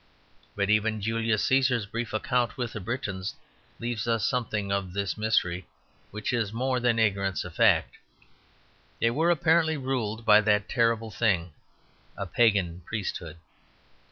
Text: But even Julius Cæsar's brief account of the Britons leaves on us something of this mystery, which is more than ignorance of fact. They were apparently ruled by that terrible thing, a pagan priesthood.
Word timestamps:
But 0.55 0.71
even 0.71 0.99
Julius 0.99 1.47
Cæsar's 1.47 1.85
brief 1.85 2.11
account 2.11 2.57
of 2.57 2.71
the 2.71 2.79
Britons 2.79 3.35
leaves 3.79 4.07
on 4.07 4.15
us 4.15 4.27
something 4.27 4.71
of 4.71 4.93
this 4.93 5.15
mystery, 5.15 5.67
which 6.09 6.33
is 6.33 6.51
more 6.51 6.79
than 6.79 6.97
ignorance 6.97 7.43
of 7.43 7.53
fact. 7.53 7.97
They 8.99 9.11
were 9.11 9.29
apparently 9.29 9.77
ruled 9.77 10.25
by 10.25 10.41
that 10.41 10.67
terrible 10.67 11.11
thing, 11.11 11.53
a 12.17 12.25
pagan 12.25 12.81
priesthood. 12.87 13.37